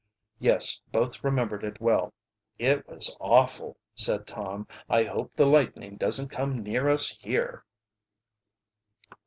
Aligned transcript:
Yes, 0.39 0.79
both 0.91 1.23
remembered 1.23 1.63
it 1.63 1.79
well. 1.79 2.11
"It 2.57 2.87
was 2.87 3.15
awful," 3.19 3.77
said 3.93 4.25
Tom. 4.25 4.67
"I 4.89 5.03
hope 5.03 5.35
the 5.35 5.45
lightning 5.45 5.95
doesn't 5.97 6.29
come 6.29 6.63
near 6.63 6.89
us 6.89 7.15
here." 7.19 7.63